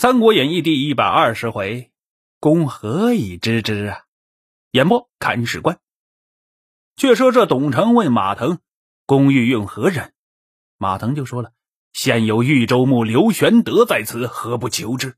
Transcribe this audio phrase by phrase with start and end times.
[0.00, 1.90] 三国演义》第一百二十回，
[2.38, 3.98] 公何以知之啊？
[4.70, 5.78] 演播看史官。
[6.96, 8.60] 却说这董承问马腾
[9.04, 10.14] ：“公欲用何人？”
[10.80, 11.52] 马腾就说了
[11.92, 15.16] ：“现有豫州牧刘玄德在此，何不求之？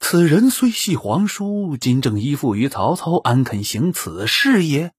[0.00, 4.94] 此人虽系皇叔，今正依附于曹操，安肯行此事也？”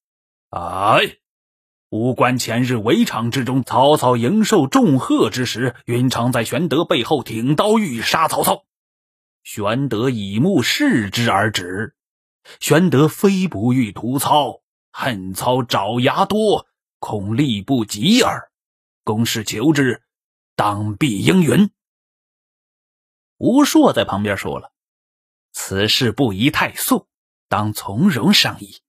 [0.55, 1.17] 哎，
[1.89, 8.65] 吾观前日围场之中，曹操迎受重贺之时，云长在玄德背后挺刀欲杀曹操。
[9.49, 11.95] 玄德以目视之而止。
[12.59, 16.67] 玄德非不欲屠操，恨操爪牙多，
[16.99, 18.51] 恐力不及耳。
[19.05, 20.03] 公事求之，
[20.57, 21.71] 当必应允。
[23.37, 24.73] 吴硕在旁边说了
[25.53, 27.07] ：“此事不宜太速，
[27.47, 28.81] 当从容商议。”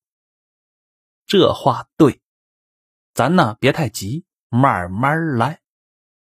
[1.25, 2.21] 这话对，
[3.15, 5.61] 咱呢别太急，慢慢来。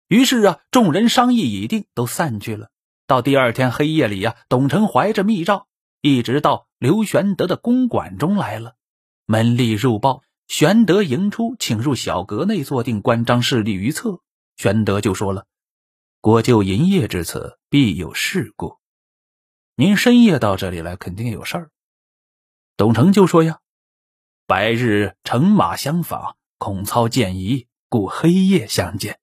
[0.06, 2.70] 于是啊，众人商议已定，都散去了。
[3.08, 5.66] 到第二天黑夜里呀，董承怀着密诏，
[6.02, 8.74] 一直到刘玄德的公馆中来了。
[9.24, 14.20] 门吏入报，玄德迎出，请入小阁内坐定，关张势力于侧。
[14.58, 15.46] 玄德就说了
[16.20, 18.77] ：“国舅营业至此，必有事故。
[19.74, 21.70] 您深夜到这里来，肯定有事儿。”
[22.77, 23.61] 董承就说：“呀，
[24.46, 29.18] 白日乘马相访，恐操见疑，故黑夜相见。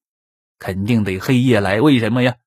[0.57, 2.37] 肯定得黑夜来，为什么呀？”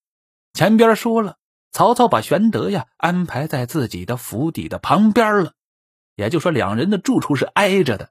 [0.59, 1.39] 前边说了，
[1.71, 5.53] 曹操把玄德呀安排在自己的府邸的旁边了，
[6.17, 8.11] 也就说两人的住处是挨着的。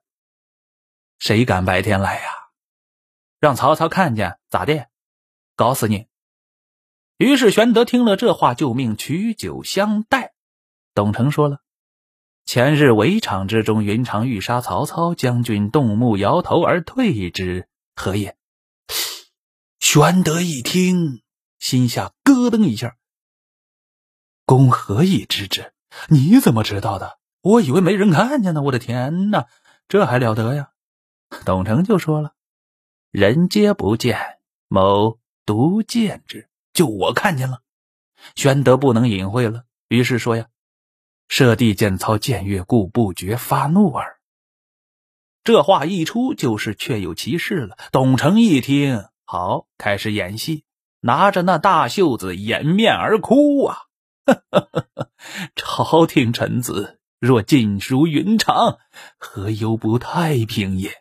[1.20, 2.30] 谁敢白天来呀？
[3.42, 4.88] 让曹操看见咋的？
[5.58, 6.08] 搞死你！
[7.18, 10.34] 于是玄德听了这话，就命取酒相待。
[10.94, 11.60] 董承说了
[12.48, 18.38] ：“前日围场之中，云长欲杀曹操，将军动目摇头而退之，何也？”
[19.82, 21.24] 玄德一听。
[21.60, 22.98] 心下咯噔一下，
[24.46, 25.74] 公何以知之？
[26.10, 27.18] 你怎么知道的？
[27.42, 28.62] 我以为没人看见呢。
[28.62, 29.48] 我的天哪，
[29.88, 30.72] 这还了得呀！
[31.46, 32.34] 董承就说了
[33.12, 37.62] ：“人皆不见，某独见之，就我看见了。”
[38.36, 40.48] 玄德不能隐晦了，于是说：“呀，
[41.30, 44.20] 舍弟见操见越，故不觉发怒耳。”
[45.44, 47.78] 这话一出，就是确有其事了。
[47.92, 50.66] 董承一听，好，开始演戏。
[51.08, 53.78] 拿着那大袖子掩面而哭啊！
[55.56, 58.78] 朝廷臣子若尽如云长，
[59.18, 60.92] 何忧不太平也？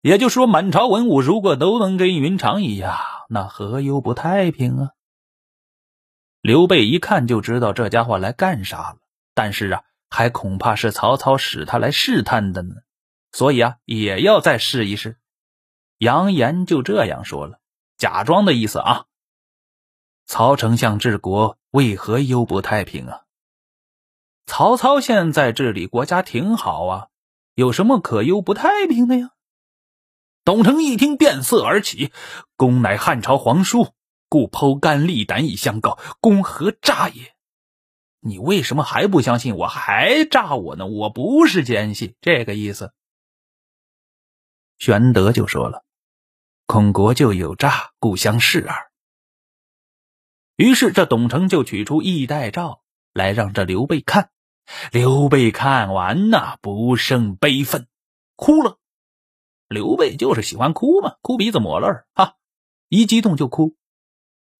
[0.00, 4.90] 也就说，满朝文武如果都能跟云长一样，那何忧不太平啊？
[6.40, 8.96] 刘备一看就知道这家伙来干啥了，
[9.34, 12.74] 但是啊，还恐怕是曹操使他来试探的呢，
[13.30, 15.16] 所以啊，也要再试一试。
[15.98, 17.59] 扬言就这样说了。
[18.00, 19.04] 假装的意思啊！
[20.24, 23.24] 曹丞相治国为何忧不太平啊？
[24.46, 27.08] 曹操现在治理国家挺好啊，
[27.54, 29.32] 有什么可忧不太平的呀？
[30.44, 32.10] 董承一听，变色而起
[32.56, 33.92] ：“公乃汉朝皇叔，
[34.30, 37.34] 故剖肝沥胆以相告，公何诈也？
[38.20, 40.86] 你为什么还不相信我，还诈我呢？
[40.86, 42.94] 我不是奸细，这个意思。”
[44.78, 45.84] 玄德就说了。
[46.72, 48.92] 孔国就有诈，故相视耳。
[50.54, 52.82] 于是这董承就取出义带诏
[53.12, 54.30] 来，让这刘备看。
[54.92, 57.88] 刘备看完呐，不胜悲愤，
[58.36, 58.78] 哭了。
[59.66, 62.34] 刘备就是喜欢哭嘛，哭鼻子抹泪儿啊，
[62.88, 63.74] 一激动就哭。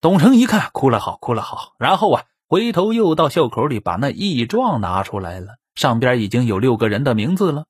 [0.00, 7.66] 董承一看，哭了好，哭了好，然后啊，回头又到袖口里把那义状拿出来了，上边已经有六个人的名字了。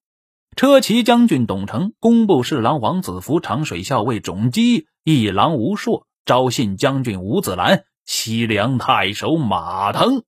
[0.61, 10.23] 车骑将军董承，工部侍郎王子服，长水校尉种基，一郎吴硕，昭信将军吴子兰，西凉太守马腾，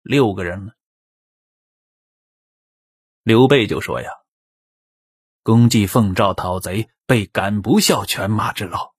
[0.00, 0.72] 六个人了。
[3.22, 4.08] 刘备就说：“呀，
[5.42, 8.94] 公既奉诏讨贼，被赶不效犬马之劳，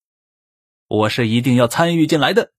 [0.87, 2.51] 我是一定要参与进来的。”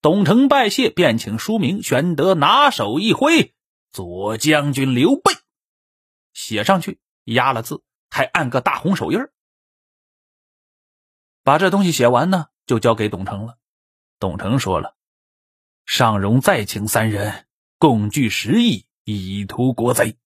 [0.00, 1.82] 董承拜谢，便请书名。
[1.82, 3.52] 玄德拿手一挥
[3.92, 5.34] ：“左将军刘备。”
[6.38, 9.18] 写上去，压了字，还按个大红手印
[11.42, 13.58] 把这东西写完呢，就交给董承了。
[14.20, 14.96] 董承说了
[15.84, 20.16] ：“尚荣再请三人，共聚十亿，以图国贼。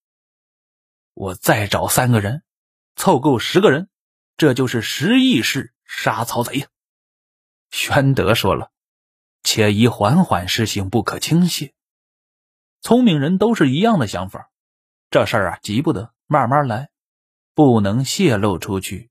[1.14, 2.42] 我再找三个人，
[2.94, 3.88] 凑够十个人，
[4.36, 6.68] 这就是十亿式杀曹贼呀。”
[7.72, 8.70] 宣德说了
[9.42, 11.72] ：“且宜缓缓施行，不可轻泄。
[12.82, 14.50] 聪明人都是一样的想法。”
[15.12, 16.88] 这事儿啊，急不得，慢慢来，
[17.54, 19.10] 不能泄露出去，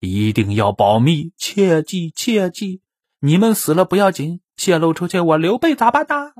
[0.00, 2.80] 一定要保密，切记切记。
[3.18, 6.32] 你们死了不要紧，泄露出去，我刘备咋办呢？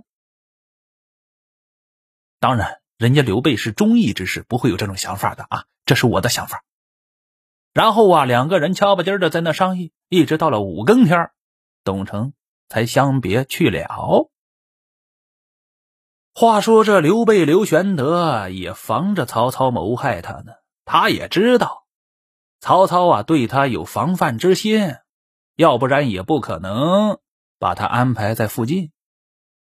[2.40, 5.66] 当然，人家刘备是忠义之士，不会有这种想法的啊。
[5.84, 6.64] 这是我的想法。
[7.74, 11.30] 然后啊，两个人敲吧唧的在那商议，一直到了五更天，
[11.84, 12.32] 董承
[12.70, 14.30] 才相别去了。
[16.36, 20.54] 话说这刘备刘玄德也防着曹操谋害他呢，
[20.84, 21.86] 他也知道
[22.58, 24.96] 曹操啊对他有防范之心，
[25.54, 27.20] 要不然也不可能
[27.60, 28.90] 把他安排在附近。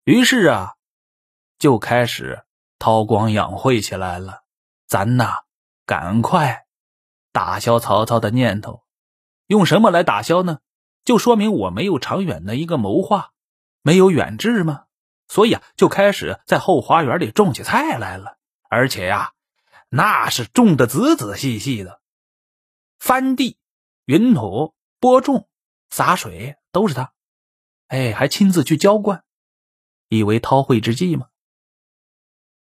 [0.06, 0.74] 于是啊，
[1.60, 2.44] 就开始
[2.80, 4.42] 韬光养晦起来了。
[4.88, 5.44] 咱呐，
[5.86, 6.66] 赶快
[7.32, 8.82] 打消曹操的念头，
[9.46, 10.58] 用什么来打消呢？
[11.04, 13.34] 就说明我没有长远的一个谋划，
[13.84, 14.86] 没有远志吗？
[15.28, 18.38] 所以啊，就开始在后花园里种起菜来了，
[18.70, 19.34] 而且呀，
[19.90, 22.00] 那是种的仔仔细细的，
[23.00, 23.58] 翻地、
[24.06, 25.50] 匀土、播种、
[25.90, 27.12] 洒水都是他，
[27.88, 29.24] 哎，还亲自去浇灌，
[30.10, 31.28] 以为韬晦之计吗？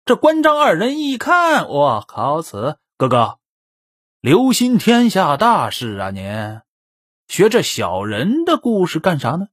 [0.06, 3.38] 这关张二人一看，我靠，此哥哥
[4.20, 6.10] 留心天下大事啊！
[6.10, 6.62] 您
[7.28, 9.48] 学这小人的故事干啥呢？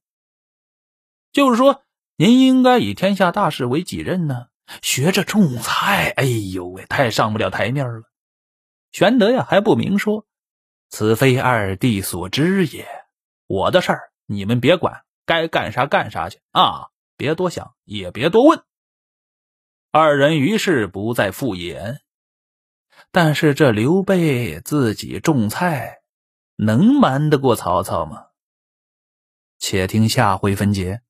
[1.30, 1.84] 就是说。
[2.16, 4.48] 您应该以天下大事为己任呢，
[4.82, 6.10] 学着种菜。
[6.16, 8.02] 哎呦喂，太上不了台面了。
[8.92, 10.26] 玄德呀，还不明说，
[10.90, 12.86] 此非二弟所知也。
[13.46, 18.62] 我的事儿你们别管，该干啥干啥去啊，别多想，也别多问。
[19.90, 22.00] 二人于是不再复言。
[23.10, 26.02] 但是这刘备自己种菜，
[26.56, 28.26] 能瞒得过曹操吗？
[29.58, 31.02] 且听下回分解。